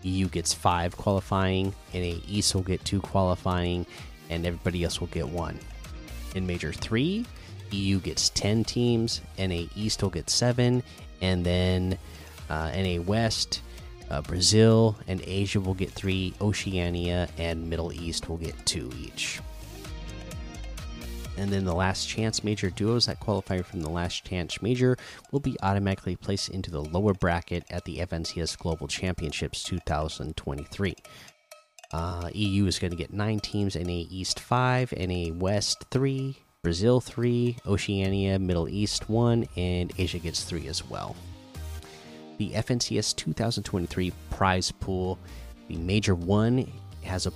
EU 0.03 0.27
gets 0.29 0.53
five 0.53 0.95
qualifying, 0.98 1.74
NA 1.93 2.15
East 2.27 2.55
will 2.55 2.62
get 2.62 2.83
two 2.86 3.01
qualifying, 3.01 3.86
and 4.32 4.46
everybody 4.46 4.84
else 4.84 5.00
will 5.00 5.08
get 5.08 5.28
one. 5.28 5.60
In 6.34 6.48
Major 6.48 6.74
3, 6.74 7.26
EU 7.72 8.00
gets 8.00 8.30
10 8.30 8.64
teams, 8.64 9.22
NA 9.38 9.66
East 9.76 10.02
will 10.02 10.10
get 10.10 10.30
seven, 10.30 10.82
and 11.22 11.46
then 11.46 11.98
uh, 12.50 12.72
NA 12.76 13.02
West, 13.02 13.62
uh, 14.10 14.22
Brazil, 14.22 14.98
and 15.08 15.22
Asia 15.26 15.60
will 15.60 15.74
get 15.74 15.92
three, 15.92 16.34
Oceania 16.42 17.30
and 17.38 17.70
Middle 17.70 17.94
East 17.94 18.28
will 18.30 18.38
get 18.38 18.54
two 18.66 18.92
each. 19.00 19.40
And 21.38 21.50
then 21.50 21.64
the 21.64 21.74
last 21.74 22.08
chance 22.10 22.44
major 22.44 22.70
duos 22.70 23.06
that 23.06 23.20
qualify 23.22 23.62
from 23.62 23.82
the 23.82 23.90
last 23.90 24.26
chance 24.26 24.62
major 24.62 24.98
will 25.32 25.40
be 25.40 25.56
automatically 25.64 26.16
placed 26.18 26.50
into 26.50 26.70
the 26.70 26.84
lower 26.84 27.14
bracket 27.14 27.64
at 27.70 27.86
the 27.86 28.00
FNCS 28.00 28.58
Global 28.58 28.88
Championships 28.88 29.64
2023. 29.64 30.96
Uh, 31.93 32.29
EU 32.33 32.65
is 32.65 32.79
going 32.79 32.91
to 32.91 32.98
get 32.98 33.13
nine 33.13 33.39
teams, 33.39 33.75
NA 33.75 34.05
East 34.10 34.39
five, 34.39 34.93
NA 34.98 35.33
West 35.33 35.86
three, 35.91 36.38
Brazil 36.63 37.01
three, 37.01 37.57
Oceania, 37.65 38.39
Middle 38.39 38.69
East 38.69 39.10
one, 39.10 39.48
and 39.57 39.91
Asia 39.98 40.19
gets 40.19 40.43
three 40.43 40.67
as 40.67 40.88
well. 40.89 41.15
The 42.38 42.51
FNCS 42.51 43.15
2023 43.15 44.12
prize 44.29 44.71
pool, 44.71 45.19
the 45.67 45.75
Major 45.75 46.15
One 46.15 46.71
has 47.03 47.27
a 47.27 47.33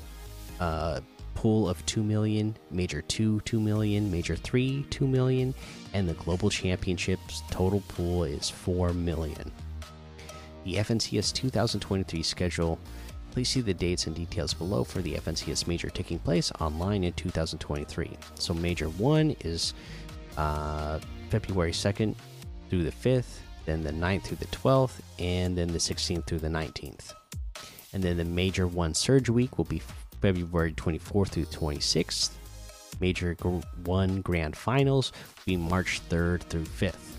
uh, 0.60 1.02
pool 1.34 1.68
of 1.68 1.86
2 1.86 2.02
million, 2.02 2.56
Major 2.72 3.02
2 3.02 3.42
2 3.42 3.60
million, 3.60 4.10
Major 4.10 4.36
3 4.36 4.86
2 4.90 5.08
million, 5.08 5.54
and 5.94 6.08
the 6.08 6.14
Global 6.14 6.50
Championships 6.50 7.44
total 7.52 7.82
pool 7.90 8.24
is 8.24 8.50
4 8.50 8.94
million. 8.94 9.52
The 10.64 10.76
FNCS 10.76 11.34
2023 11.34 12.24
schedule 12.24 12.80
Please 13.36 13.50
see 13.50 13.60
the 13.60 13.74
dates 13.74 14.08
and 14.08 14.16
details 14.16 14.54
below 14.54 14.86
for 14.86 15.02
the 15.02 15.16
FNCS 15.16 15.68
Major 15.68 15.90
taking 15.90 16.20
place 16.20 16.54
online 16.62 17.04
in 17.04 17.12
2023. 17.12 18.12
So, 18.36 18.54
Major 18.54 18.88
1 18.88 19.36
is 19.42 19.74
uh, 20.38 21.00
February 21.30 21.74
2nd 21.74 22.16
through 22.70 22.86
the 22.86 22.94
5th, 22.94 23.40
then 23.66 23.84
the 23.84 23.92
9th 23.92 24.24
through 24.24 24.38
the 24.38 24.46
12th, 24.46 25.02
and 25.20 25.58
then 25.58 25.68
the 25.68 25.80
16th 25.80 26.26
through 26.26 26.40
the 26.40 26.48
19th. 26.48 27.14
And 27.92 28.02
then 28.02 28.16
the 28.16 28.24
Major 28.24 28.68
1 28.68 28.94
Surge 28.94 29.30
Week 29.30 29.58
will 29.58 29.66
be 29.66 29.82
February 30.22 30.72
24th 30.72 31.28
through 31.28 31.46
26th. 31.48 32.30
Major 33.02 33.34
1 33.34 34.22
Grand 34.22 34.56
Finals 34.56 35.12
will 35.12 35.44
be 35.46 35.58
March 35.58 36.00
3rd 36.08 36.44
through 36.44 36.64
5th 36.64 37.18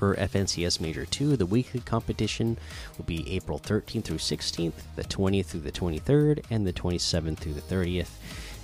for 0.00 0.16
FNCS 0.16 0.80
Major 0.80 1.04
2. 1.04 1.36
The 1.36 1.44
weekly 1.44 1.80
competition 1.80 2.56
will 2.96 3.04
be 3.04 3.30
April 3.30 3.58
13th 3.58 4.04
through 4.04 4.16
16th, 4.16 4.72
the 4.96 5.04
20th 5.04 5.44
through 5.44 5.60
the 5.60 5.70
23rd, 5.70 6.42
and 6.48 6.66
the 6.66 6.72
27th 6.72 7.36
through 7.36 7.52
the 7.52 7.60
30th. 7.60 8.08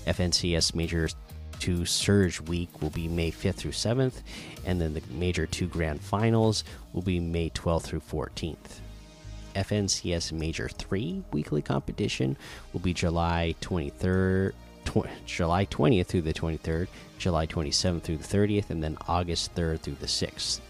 FNCS 0.07 0.75
Major 0.75 1.11
2 1.59 1.85
Surge 1.85 2.40
Week 2.40 2.71
will 2.81 2.88
be 2.88 3.07
May 3.07 3.31
5th 3.31 3.57
through 3.57 3.73
7th, 3.73 4.23
and 4.64 4.81
then 4.81 4.95
the 4.95 5.02
Major 5.11 5.45
2 5.45 5.66
Grand 5.66 6.00
Finals 6.00 6.64
will 6.95 7.02
be 7.02 7.21
May 7.21 7.50
12th 7.50 7.83
through 7.83 8.00
14th. 8.00 8.81
FNCS 9.55 10.33
Major 10.33 10.71
3 10.71 11.23
weekly 11.33 11.61
competition 11.61 12.38
will 12.73 12.81
be 12.81 12.95
July 12.95 13.55
23rd. 13.61 14.55
July 15.26 15.66
20th 15.66 16.07
through 16.07 16.23
the 16.23 16.33
23rd, 16.33 16.87
July 17.19 17.47
27th 17.47 18.02
through 18.02 18.16
the 18.16 18.25
30th, 18.25 18.71
and 18.71 18.83
then 18.83 18.97
August 19.07 19.55
3rd 19.55 19.81
through 19.81 19.97
the 20.00 20.07
6th. 20.07 20.61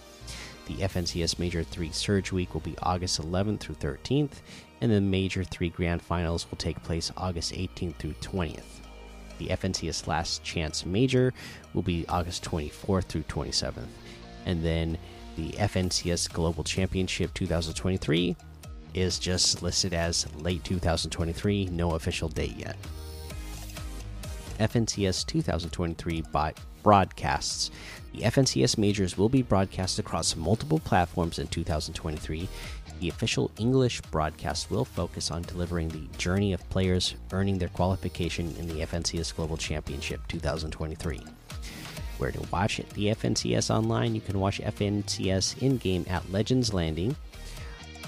The 0.66 0.74
FNCS 0.78 1.38
Major 1.38 1.62
3 1.62 1.90
Surge 1.92 2.32
Week 2.32 2.52
will 2.52 2.60
be 2.60 2.76
August 2.82 3.22
11th 3.22 3.60
through 3.60 3.76
13th, 3.76 4.42
and 4.80 4.90
the 4.90 5.00
Major 5.00 5.44
3 5.44 5.70
Grand 5.70 6.02
Finals 6.02 6.50
will 6.50 6.58
take 6.58 6.82
place 6.82 7.12
August 7.16 7.52
18th 7.52 7.94
through 7.96 8.14
20th. 8.14 8.80
The 9.38 9.48
FNCS 9.48 10.08
Last 10.08 10.42
Chance 10.42 10.84
Major 10.84 11.32
will 11.72 11.82
be 11.82 12.04
August 12.08 12.44
24th 12.44 13.04
through 13.04 13.22
27th, 13.22 13.86
and 14.44 14.64
then 14.64 14.98
the 15.36 15.50
FNCS 15.52 16.32
Global 16.32 16.64
Championship 16.64 17.32
2023 17.34 18.34
is 18.94 19.18
just 19.20 19.62
listed 19.62 19.94
as 19.94 20.26
late 20.38 20.64
2023, 20.64 21.66
no 21.66 21.92
official 21.92 22.28
date 22.28 22.56
yet. 22.56 22.76
FNCS 24.58 25.26
2023 25.26 26.22
broadcasts. 26.86 27.72
The 28.14 28.20
FNCS 28.20 28.78
majors 28.78 29.18
will 29.18 29.28
be 29.28 29.42
broadcast 29.42 29.98
across 29.98 30.36
multiple 30.36 30.78
platforms 30.78 31.40
in 31.40 31.48
2023. 31.48 32.48
The 33.00 33.08
official 33.08 33.50
English 33.58 34.00
broadcast 34.02 34.70
will 34.70 34.84
focus 34.84 35.32
on 35.32 35.42
delivering 35.42 35.88
the 35.88 36.06
journey 36.16 36.52
of 36.52 36.70
players 36.70 37.16
earning 37.32 37.58
their 37.58 37.70
qualification 37.70 38.54
in 38.60 38.68
the 38.68 38.86
FNCS 38.86 39.34
Global 39.34 39.56
Championship 39.56 40.20
2023. 40.28 41.18
Where 42.18 42.30
to 42.30 42.48
watch 42.52 42.78
it? 42.78 42.88
The 42.90 43.06
FNCS 43.06 43.68
online, 43.68 44.14
you 44.14 44.20
can 44.20 44.38
watch 44.38 44.60
FNCS 44.60 45.60
in 45.60 45.78
game 45.78 46.06
at 46.08 46.30
Legends 46.30 46.72
Landing 46.72 47.16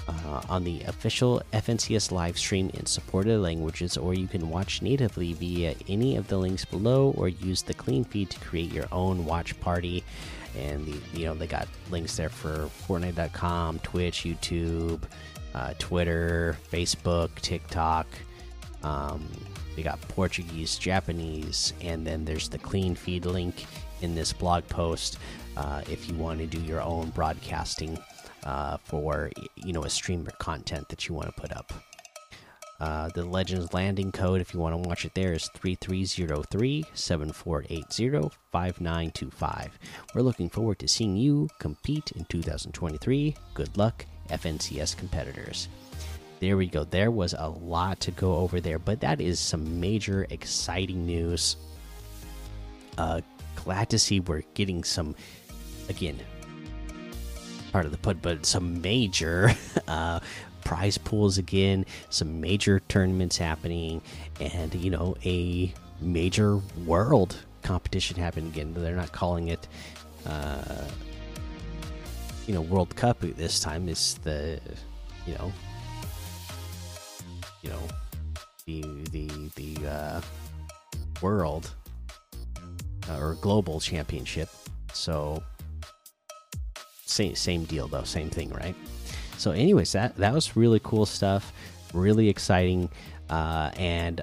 uh, 0.08 0.42
on 0.48 0.64
the 0.64 0.82
official 0.82 1.42
FNCS 1.52 2.10
live 2.10 2.38
stream 2.38 2.70
in 2.74 2.86
supported 2.86 3.38
languages, 3.40 3.96
or 3.96 4.14
you 4.14 4.26
can 4.26 4.48
watch 4.48 4.82
natively 4.82 5.32
via 5.34 5.74
any 5.88 6.16
of 6.16 6.28
the 6.28 6.36
links 6.36 6.64
below, 6.64 7.14
or 7.16 7.28
use 7.28 7.62
the 7.62 7.74
clean 7.74 8.04
feed 8.04 8.30
to 8.30 8.40
create 8.40 8.72
your 8.72 8.86
own 8.92 9.24
watch 9.24 9.58
party. 9.60 10.02
And 10.56 10.86
the, 10.86 11.18
you 11.18 11.26
know 11.26 11.34
they 11.34 11.46
got 11.46 11.68
links 11.90 12.16
there 12.16 12.30
for 12.30 12.70
Fortnite.com, 12.86 13.80
Twitch, 13.80 14.22
YouTube, 14.22 15.02
uh, 15.54 15.74
Twitter, 15.78 16.56
Facebook, 16.72 17.34
TikTok. 17.36 18.06
Um, 18.82 19.28
they 19.76 19.82
got 19.82 20.00
Portuguese, 20.08 20.78
Japanese, 20.78 21.72
and 21.80 22.06
then 22.06 22.24
there's 22.24 22.48
the 22.48 22.58
clean 22.58 22.94
feed 22.94 23.26
link 23.26 23.66
in 24.00 24.14
this 24.14 24.32
blog 24.32 24.66
post 24.68 25.18
uh, 25.56 25.82
if 25.90 26.08
you 26.08 26.14
want 26.16 26.38
to 26.38 26.46
do 26.46 26.60
your 26.60 26.80
own 26.80 27.10
broadcasting 27.10 27.98
for 28.84 29.30
you 29.56 29.72
know 29.72 29.84
a 29.84 29.90
streamer 29.90 30.30
content 30.38 30.88
that 30.88 31.08
you 31.08 31.14
want 31.14 31.26
to 31.34 31.40
put 31.40 31.52
up. 31.52 31.72
Uh, 32.80 33.08
the 33.08 33.24
Legends 33.24 33.74
Landing 33.74 34.12
code, 34.12 34.40
if 34.40 34.54
you 34.54 34.60
want 34.60 34.72
to 34.72 34.88
watch 34.88 35.04
it 35.04 35.12
there, 35.14 35.32
is 35.32 35.48
3303 35.56 36.84
7480 36.94 38.30
5925. 38.52 39.78
We're 40.14 40.22
looking 40.22 40.48
forward 40.48 40.78
to 40.78 40.86
seeing 40.86 41.16
you 41.16 41.48
compete 41.58 42.12
in 42.12 42.24
2023. 42.26 43.34
Good 43.54 43.76
luck, 43.76 44.06
FNCS 44.30 44.96
competitors. 44.96 45.68
There 46.38 46.56
we 46.56 46.68
go. 46.68 46.84
There 46.84 47.10
was 47.10 47.34
a 47.36 47.48
lot 47.48 47.98
to 48.00 48.12
go 48.12 48.36
over 48.36 48.60
there, 48.60 48.78
but 48.78 49.00
that 49.00 49.20
is 49.20 49.40
some 49.40 49.80
major 49.80 50.28
exciting 50.30 51.04
news. 51.04 51.56
Uh, 52.96 53.22
glad 53.56 53.90
to 53.90 53.98
see 53.98 54.20
we're 54.20 54.44
getting 54.54 54.84
some, 54.84 55.16
again, 55.88 56.20
part 57.72 57.84
of 57.84 57.92
the 57.92 57.98
put, 57.98 58.20
but 58.22 58.46
some 58.46 58.80
major 58.80 59.52
uh, 59.88 60.20
prize 60.64 60.98
pools 60.98 61.38
again, 61.38 61.86
some 62.10 62.40
major 62.40 62.80
tournaments 62.88 63.36
happening, 63.36 64.02
and 64.40 64.74
you 64.74 64.90
know 64.90 65.16
a 65.24 65.72
major 66.00 66.58
world 66.84 67.36
competition 67.62 68.16
happening 68.16 68.50
again. 68.50 68.74
They're 68.74 68.96
not 68.96 69.12
calling 69.12 69.48
it, 69.48 69.66
uh, 70.26 70.84
you 72.46 72.54
know, 72.54 72.60
World 72.62 72.94
Cup 72.96 73.20
this 73.20 73.60
time. 73.60 73.88
It's 73.88 74.14
the, 74.14 74.60
you 75.26 75.34
know, 75.34 75.52
you 77.62 77.70
know, 77.70 77.82
the 78.66 78.82
the 79.10 79.28
the 79.56 79.88
uh, 79.88 80.20
world 81.20 81.74
uh, 83.08 83.18
or 83.18 83.34
global 83.40 83.80
championship. 83.80 84.48
So 84.92 85.42
same 87.10 87.34
same 87.34 87.64
deal 87.64 87.88
though, 87.88 88.04
same 88.04 88.30
thing, 88.30 88.50
right? 88.50 88.74
So, 89.36 89.52
anyways, 89.52 89.92
that 89.92 90.16
that 90.16 90.32
was 90.32 90.56
really 90.56 90.80
cool 90.82 91.06
stuff, 91.06 91.52
really 91.94 92.28
exciting, 92.28 92.88
uh, 93.30 93.70
and 93.76 94.20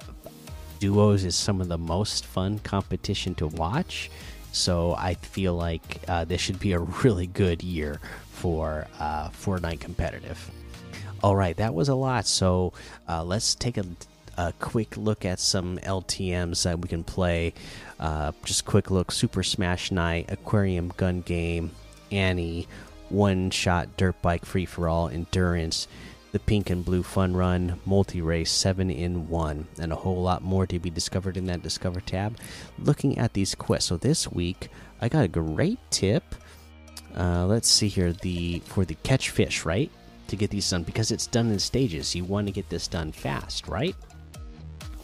duos 0.78 1.24
is 1.24 1.34
some 1.34 1.60
of 1.60 1.68
the 1.68 1.78
most 1.78 2.26
fun 2.26 2.58
competition 2.60 3.34
to 3.36 3.46
watch. 3.48 4.10
So 4.52 4.94
I 4.94 5.14
feel 5.14 5.54
like 5.54 6.00
uh, 6.08 6.24
this 6.24 6.40
should 6.40 6.58
be 6.58 6.72
a 6.72 6.78
really 7.04 7.26
good 7.26 7.62
year 7.62 8.00
for 8.32 8.86
uh, 8.98 9.28
Fortnite 9.30 9.80
competitive. 9.80 10.50
All 11.22 11.36
right, 11.36 11.56
that 11.56 11.74
was 11.74 11.88
a 11.88 11.94
lot. 11.94 12.26
So 12.26 12.72
uh, 13.08 13.24
let's 13.24 13.54
take 13.54 13.78
a, 13.78 13.84
a 14.36 14.52
quick 14.60 14.96
look 14.96 15.24
at 15.24 15.40
some 15.40 15.78
LTMs 15.78 16.62
that 16.64 16.78
we 16.78 16.88
can 16.88 17.04
play. 17.04 17.54
Uh, 17.98 18.32
just 18.44 18.64
quick 18.64 18.90
look: 18.90 19.12
Super 19.12 19.42
Smash 19.42 19.90
Night, 19.90 20.26
Aquarium 20.28 20.92
Gun 20.96 21.22
Game, 21.22 21.70
Annie, 22.10 22.66
One 23.08 23.50
Shot 23.50 23.96
Dirt 23.96 24.20
Bike 24.22 24.44
Free 24.44 24.66
for 24.66 24.88
All, 24.88 25.08
Endurance, 25.08 25.88
the 26.32 26.38
Pink 26.40 26.70
and 26.70 26.84
Blue 26.84 27.02
Fun 27.02 27.34
Run, 27.34 27.80
Multi 27.86 28.20
Race, 28.20 28.50
7 28.50 28.90
in 28.90 29.28
1, 29.28 29.66
and 29.78 29.92
a 29.92 29.96
whole 29.96 30.22
lot 30.22 30.42
more 30.42 30.66
to 30.66 30.78
be 30.78 30.90
discovered 30.90 31.36
in 31.36 31.46
that 31.46 31.62
Discover 31.62 32.00
tab. 32.00 32.36
Looking 32.78 33.18
at 33.18 33.32
these 33.32 33.54
quests, 33.54 33.88
so 33.88 33.96
this 33.96 34.30
week 34.30 34.68
I 35.00 35.08
got 35.08 35.24
a 35.24 35.28
great 35.28 35.78
tip. 35.90 36.34
Uh, 37.16 37.46
let's 37.46 37.68
see 37.68 37.88
here 37.88 38.12
the 38.12 38.62
for 38.66 38.84
the 38.84 38.96
catch 38.96 39.30
fish, 39.30 39.64
right? 39.64 39.90
To 40.28 40.36
get 40.36 40.50
these 40.50 40.68
done 40.68 40.82
because 40.82 41.10
it's 41.10 41.26
done 41.26 41.50
in 41.50 41.58
stages. 41.58 42.14
You 42.14 42.24
want 42.24 42.46
to 42.48 42.52
get 42.52 42.68
this 42.68 42.88
done 42.88 43.12
fast, 43.12 43.68
right? 43.68 43.96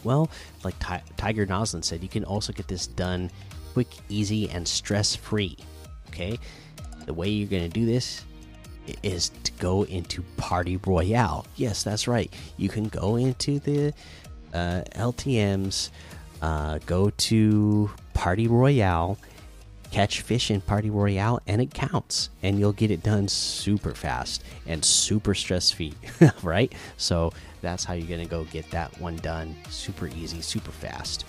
Well, 0.03 0.29
like 0.63 0.77
Ti 0.79 0.97
Tiger 1.17 1.47
Noslin 1.47 1.83
said, 1.83 2.03
you 2.03 2.09
can 2.09 2.25
also 2.25 2.53
get 2.53 2.67
this 2.67 2.87
done 2.87 3.31
quick, 3.73 3.87
easy, 4.09 4.49
and 4.49 4.67
stress 4.67 5.15
free. 5.15 5.57
Okay, 6.09 6.37
the 7.05 7.13
way 7.13 7.29
you're 7.29 7.49
going 7.49 7.63
to 7.63 7.69
do 7.69 7.85
this 7.85 8.23
is 9.01 9.29
to 9.43 9.51
go 9.53 9.83
into 9.83 10.21
Party 10.37 10.77
Royale. 10.77 11.45
Yes, 11.55 11.83
that's 11.83 12.07
right. 12.07 12.33
You 12.57 12.69
can 12.69 12.85
go 12.85 13.15
into 13.15 13.59
the 13.59 13.93
uh, 14.53 14.83
LTMs, 14.95 15.89
uh, 16.41 16.79
go 16.85 17.09
to 17.09 17.89
Party 18.13 18.47
Royale, 18.47 19.17
catch 19.91 20.21
fish 20.21 20.51
in 20.51 20.59
Party 20.61 20.89
Royale, 20.89 21.39
and 21.47 21.61
it 21.61 21.73
counts. 21.73 22.29
And 22.41 22.59
you'll 22.59 22.73
get 22.73 22.91
it 22.91 23.03
done 23.03 23.27
super 23.27 23.93
fast 23.93 24.43
and 24.67 24.83
super 24.83 25.33
stress 25.33 25.71
free, 25.71 25.93
right? 26.43 26.73
So 26.97 27.31
that's 27.61 27.83
how 27.83 27.93
you're 27.93 28.07
going 28.07 28.23
to 28.23 28.29
go 28.29 28.43
get 28.45 28.69
that 28.71 28.99
one 28.99 29.15
done 29.17 29.55
super 29.69 30.07
easy, 30.07 30.41
super 30.41 30.71
fast. 30.71 31.25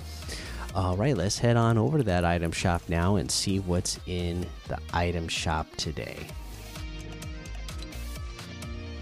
All 0.75 0.97
right, 0.97 1.17
let's 1.17 1.39
head 1.39 1.57
on 1.57 1.79
over 1.79 1.99
to 1.99 2.05
that 2.05 2.25
item 2.25 2.51
shop 2.51 2.83
now 2.89 3.15
and 3.15 3.31
see 3.31 3.61
what's 3.61 4.01
in 4.09 4.45
the 4.67 4.79
item 4.93 5.29
shop 5.29 5.69
today. 5.77 6.27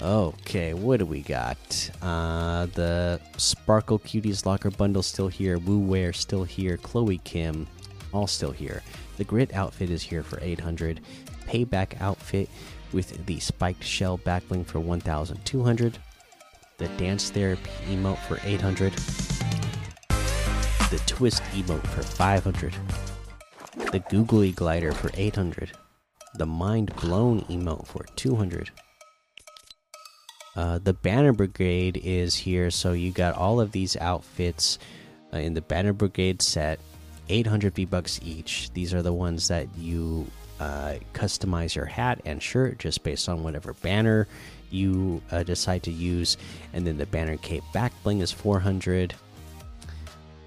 Okay, 0.03 0.75
what 0.75 0.99
do 0.99 1.07
we 1.07 1.23
got? 1.23 1.91
Uh, 2.03 2.67
the 2.75 3.19
Sparkle 3.39 3.99
Cuties 4.01 4.45
Locker 4.45 4.71
Bundle 4.71 5.03
still 5.03 5.29
here. 5.29 5.57
Woo 5.59 5.79
Wear 5.79 6.13
still 6.13 6.45
here. 6.45 6.77
Chloe 6.77 7.19
Kim, 7.25 7.67
all 8.13 8.27
still 8.27 8.51
here. 8.51 8.83
The 9.17 9.25
Grit 9.25 9.55
outfit 9.55 9.89
is 9.89 10.03
here 10.03 10.23
for 10.23 10.39
800. 10.43 11.01
Payback 11.47 11.99
outfit 12.03 12.51
with 12.93 13.25
the 13.25 13.41
Spiked 13.41 13.83
Shell 13.83 14.19
backbling 14.19 14.67
for 14.67 14.79
1,200. 14.79 15.99
The 16.77 16.89
Dance 16.89 17.31
Therapy 17.31 17.71
emote 17.89 18.19
for 18.19 18.39
800. 18.45 18.93
The 20.93 20.99
Twist 21.07 21.43
emote 21.55 21.87
for 21.87 22.03
500. 22.03 22.75
The 23.93 23.99
Googly 24.11 24.53
Glider 24.53 24.93
for 24.93 25.11
800. 25.15 25.73
The 26.35 26.45
Mind 26.45 26.95
Blown 26.97 27.41
emote 27.47 27.87
for 27.87 28.05
200 28.15 28.71
uh, 30.55 30.79
the 30.83 30.93
Banner 30.93 31.33
Brigade 31.33 31.99
is 32.05 32.35
here, 32.35 32.71
so 32.71 32.93
you 32.93 33.11
got 33.11 33.35
all 33.35 33.59
of 33.59 33.73
these 33.73 33.97
outfits 33.97 34.79
uh, 35.33 35.39
in 35.39 35.55
the 35.55 35.63
Banner 35.63 35.95
Brigade 35.95 36.43
set, 36.43 36.79
800 37.31 37.75
V 37.75 37.87
bucks 37.87 38.21
each. 38.23 38.71
These 38.75 38.93
are 38.93 39.01
the 39.01 39.15
ones 39.15 39.49
that 39.49 39.67
you 39.79 40.27
uh, 40.61 40.97
customize 41.15 41.75
your 41.75 41.87
hat 41.87 42.21
and 42.27 42.43
shirt 42.43 42.79
just 42.79 43.03
based 43.03 43.31
on 43.31 43.43
whatever 43.43 43.73
banner 43.73 44.29
you 44.71 45.23
uh, 45.31 45.43
decide 45.43 45.83
to 45.85 45.91
use, 45.91 46.37
and 46.75 46.87
then 46.87 46.99
the 46.99 47.07
Banner 47.07 47.39
Cape 47.39 47.65
back 47.73 47.95
bling 48.03 48.21
is 48.21 48.31
400. 48.31 49.15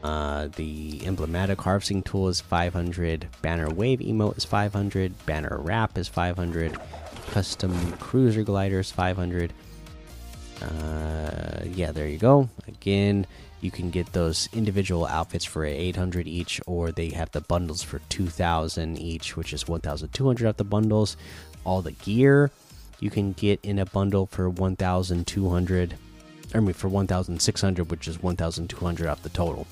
Uh, 0.05 0.49
the 0.55 1.01
emblematic 1.03 1.59
harvesting 1.59 2.03
tool 2.03 2.27
is 2.27 2.39
500. 2.39 3.27
Banner 3.41 3.69
wave 3.69 3.99
emote 3.99 4.37
is 4.37 4.45
500. 4.45 5.25
Banner 5.25 5.57
wrap 5.59 5.97
is 5.97 6.07
500. 6.07 6.77
Custom 7.31 7.91
cruiser 7.93 8.43
glider 8.43 8.79
is 8.79 8.91
500 8.91 9.51
uh, 10.61 11.61
yeah, 11.65 11.91
there 11.91 12.07
you 12.07 12.17
go. 12.17 12.49
Again, 12.67 13.25
you 13.61 13.71
can 13.71 13.89
get 13.89 14.13
those 14.13 14.47
individual 14.53 15.05
outfits 15.05 15.45
for 15.45 15.65
800 15.65 16.27
each, 16.27 16.61
or 16.65 16.91
they 16.91 17.09
have 17.09 17.31
the 17.31 17.41
bundles 17.41 17.83
for 17.83 17.99
2,000 18.09 18.97
each, 18.97 19.35
which 19.35 19.53
is 19.53 19.67
1,200 19.67 20.47
of 20.47 20.57
the 20.57 20.63
bundles. 20.63 21.17
All 21.63 21.81
the 21.81 21.91
gear 21.91 22.51
you 22.99 23.09
can 23.09 23.33
get 23.33 23.59
in 23.63 23.79
a 23.79 23.85
bundle 23.85 24.27
for 24.27 24.49
1,200. 24.49 25.95
I 26.53 26.59
mean, 26.59 26.73
for 26.73 26.87
1,600, 26.87 27.91
which 27.91 28.07
is 28.07 28.21
1,200 28.21 29.07
off 29.07 29.23
the 29.23 29.29
total. 29.29 29.67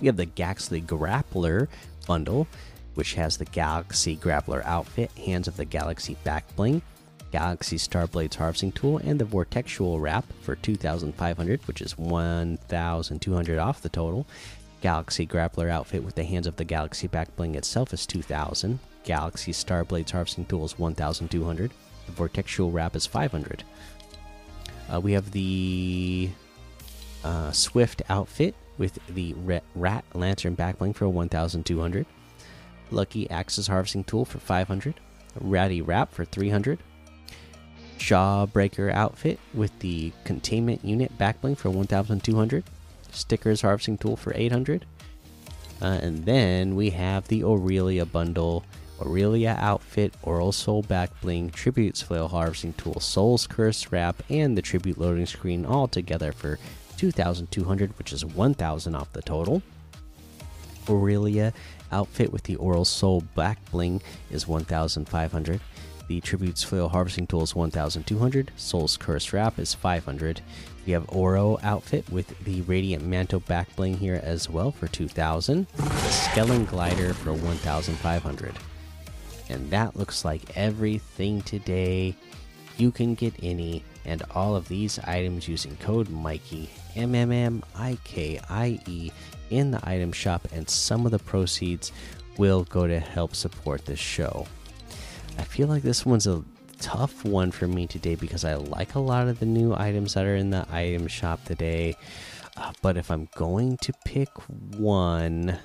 We 0.00 0.06
have 0.06 0.16
the 0.16 0.26
Galaxy 0.26 0.80
Grappler 0.80 1.68
bundle, 2.06 2.46
which 2.94 3.14
has 3.14 3.36
the 3.36 3.44
Galaxy 3.44 4.16
Grappler 4.16 4.64
outfit, 4.64 5.10
Hands 5.12 5.46
of 5.48 5.56
the 5.56 5.64
Galaxy 5.64 6.16
back 6.24 6.54
bling 6.56 6.82
Galaxy 7.30 7.76
Starblades 7.76 8.36
harvesting 8.36 8.72
tool, 8.72 8.98
and 8.98 9.18
the 9.18 9.24
Vortexual 9.24 10.00
wrap 10.00 10.24
for 10.40 10.56
2,500, 10.56 11.66
which 11.66 11.82
is 11.82 11.98
1,200 11.98 13.58
off 13.58 13.82
the 13.82 13.88
total. 13.88 14.26
Galaxy 14.80 15.26
Grappler 15.26 15.68
outfit 15.68 16.04
with 16.04 16.14
the 16.14 16.24
Hands 16.24 16.46
of 16.46 16.56
the 16.56 16.64
Galaxy 16.64 17.06
back 17.06 17.34
bling 17.36 17.54
itself 17.54 17.92
is 17.92 18.06
2,000. 18.06 18.78
Galaxy 19.04 19.52
Starblades 19.52 20.10
harvesting 20.10 20.46
tool 20.46 20.64
is 20.64 20.78
1,200. 20.78 21.72
The 22.06 22.12
Vortexual 22.12 22.72
wrap 22.72 22.96
is 22.96 23.06
500. 23.06 23.64
Uh, 24.92 25.00
we 25.00 25.12
have 25.12 25.30
the 25.32 26.30
uh, 27.24 27.52
Swift 27.52 28.02
outfit 28.08 28.54
with 28.78 28.98
the 29.08 29.34
Rat 29.74 30.04
Lantern 30.14 30.56
Backbling 30.56 30.94
for 30.94 31.08
1,200. 31.08 32.06
Lucky 32.90 33.28
Axes 33.30 33.66
harvesting 33.66 34.04
tool 34.04 34.24
for 34.24 34.38
500. 34.38 34.94
Ratty 35.40 35.82
Wrap 35.82 36.12
for 36.12 36.24
300. 36.24 36.78
Jawbreaker 37.98 38.92
outfit 38.92 39.38
with 39.52 39.76
the 39.80 40.12
containment 40.24 40.84
unit 40.84 41.16
backbling 41.18 41.58
for 41.58 41.68
1200 41.68 42.64
stickers 43.10 43.62
harvesting 43.62 43.98
tool 43.98 44.16
for 44.16 44.32
800 44.34 44.86
uh, 45.80 45.84
and 45.84 46.24
then 46.24 46.74
we 46.74 46.90
have 46.90 47.26
the 47.28 47.42
aurelia 47.42 48.04
bundle 48.04 48.64
aurelia 49.00 49.56
outfit 49.58 50.14
oral 50.22 50.52
soul 50.52 50.82
backbling 50.82 51.52
tribute 51.52 51.96
flail 51.96 52.28
harvesting 52.28 52.72
tool 52.74 53.00
souls 53.00 53.46
curse 53.46 53.90
wrap 53.90 54.22
and 54.28 54.56
the 54.56 54.62
tribute 54.62 54.98
loading 54.98 55.26
screen 55.26 55.64
all 55.64 55.88
together 55.88 56.32
for 56.32 56.58
2200 56.98 57.96
which 57.98 58.12
is 58.12 58.24
1000 58.24 58.94
off 58.94 59.12
the 59.12 59.22
total 59.22 59.62
aurelia 60.88 61.52
outfit 61.90 62.32
with 62.32 62.42
the 62.42 62.56
oral 62.56 62.84
soul 62.84 63.22
back 63.34 63.58
bling 63.70 64.02
is 64.30 64.46
1500 64.46 65.60
the 66.08 66.22
Tribute's 66.22 66.62
Flail 66.62 66.88
Harvesting 66.88 67.26
Tool 67.26 67.42
is 67.42 67.54
1,200. 67.54 68.50
Soul's 68.56 68.96
Curse 68.96 69.34
Wrap 69.34 69.58
is 69.58 69.74
500. 69.74 70.40
We 70.86 70.92
have 70.94 71.04
Oro 71.14 71.58
outfit 71.62 72.08
with 72.10 72.36
the 72.44 72.62
Radiant 72.62 73.04
Mantle 73.04 73.40
back 73.40 73.76
bling 73.76 73.98
here 73.98 74.18
as 74.24 74.48
well 74.48 74.72
for 74.72 74.88
2,000. 74.88 75.66
The 75.76 75.82
Skellen 75.82 76.66
Glider 76.66 77.12
for 77.12 77.34
1,500. 77.34 78.54
And 79.50 79.70
that 79.70 79.96
looks 79.96 80.24
like 80.24 80.56
everything 80.56 81.42
today. 81.42 82.16
You 82.78 82.90
can 82.90 83.14
get 83.14 83.34
any 83.42 83.84
and 84.06 84.22
all 84.34 84.56
of 84.56 84.68
these 84.68 84.98
items 85.00 85.46
using 85.46 85.76
code 85.76 86.08
Mikey 86.08 86.70
M 86.98 87.14
M 87.14 87.30
M 87.30 87.62
I 87.76 87.96
K 88.04 88.40
I 88.50 88.80
E 88.86 89.10
in 89.50 89.70
the 89.70 89.80
item 89.88 90.12
shop, 90.12 90.48
and 90.52 90.68
some 90.68 91.06
of 91.06 91.12
the 91.12 91.18
proceeds 91.18 91.92
will 92.36 92.64
go 92.64 92.86
to 92.86 92.98
help 92.98 93.34
support 93.34 93.86
this 93.86 93.98
show. 93.98 94.46
I 95.38 95.44
feel 95.44 95.68
like 95.68 95.82
this 95.82 96.04
one's 96.04 96.26
a 96.26 96.42
tough 96.80 97.24
one 97.24 97.50
for 97.50 97.68
me 97.68 97.86
today 97.86 98.16
because 98.16 98.44
I 98.44 98.54
like 98.54 98.94
a 98.94 99.00
lot 99.00 99.28
of 99.28 99.38
the 99.38 99.46
new 99.46 99.74
items 99.74 100.14
that 100.14 100.24
are 100.24 100.36
in 100.36 100.50
the 100.50 100.66
item 100.70 101.06
shop 101.06 101.44
today. 101.44 101.96
Uh, 102.56 102.72
but 102.82 102.96
if 102.96 103.10
I'm 103.10 103.28
going 103.36 103.76
to 103.78 103.92
pick 104.04 104.28
one, 104.76 105.58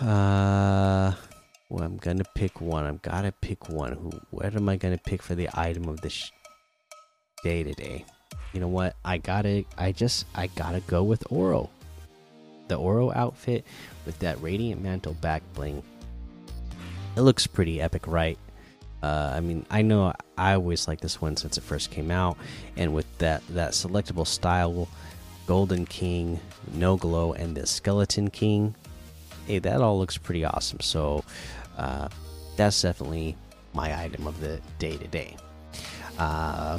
uh, 0.00 1.12
well, 1.68 1.84
I'm 1.84 1.98
gonna 1.98 2.24
pick 2.34 2.60
one. 2.60 2.84
I've 2.84 3.02
gotta 3.02 3.30
pick 3.30 3.68
one. 3.68 3.92
Who? 3.92 4.10
What 4.30 4.54
am 4.56 4.68
I 4.68 4.76
gonna 4.76 4.98
pick 4.98 5.22
for 5.22 5.36
the 5.36 5.48
item 5.54 5.88
of 5.88 6.00
the 6.00 6.12
day 7.44 7.62
today? 7.62 8.04
You 8.52 8.60
know 8.60 8.68
what? 8.68 8.96
I 9.04 9.18
gotta. 9.18 9.64
I 9.78 9.92
just. 9.92 10.26
I 10.34 10.48
gotta 10.48 10.80
go 10.80 11.02
with 11.02 11.24
Oro. 11.30 11.70
The 12.68 12.76
Oro 12.76 13.12
outfit 13.12 13.64
with 14.06 14.18
that 14.20 14.40
radiant 14.40 14.82
mantle 14.82 15.14
back 15.14 15.42
bling 15.54 15.82
it 17.16 17.22
looks 17.22 17.46
pretty 17.46 17.80
epic, 17.80 18.06
right? 18.06 18.38
Uh, 19.02 19.32
I 19.34 19.40
mean, 19.40 19.64
I 19.70 19.82
know 19.82 20.12
I 20.36 20.54
always 20.54 20.86
like 20.86 21.00
this 21.00 21.20
one 21.20 21.36
since 21.36 21.56
it 21.56 21.62
first 21.62 21.90
came 21.90 22.10
out, 22.10 22.36
and 22.76 22.94
with 22.94 23.06
that 23.18 23.46
that 23.48 23.72
selectable 23.72 24.26
style, 24.26 24.88
Golden 25.46 25.86
King, 25.86 26.38
No 26.74 26.96
Glow, 26.96 27.32
and 27.32 27.56
the 27.56 27.66
Skeleton 27.66 28.30
King, 28.30 28.74
hey, 29.46 29.58
that 29.58 29.80
all 29.80 29.98
looks 29.98 30.18
pretty 30.18 30.44
awesome. 30.44 30.80
So 30.80 31.24
uh, 31.78 32.08
that's 32.56 32.82
definitely 32.82 33.36
my 33.72 33.98
item 33.98 34.26
of 34.26 34.38
the 34.40 34.60
day 34.78 34.96
today. 34.96 35.36
Uh, 36.18 36.78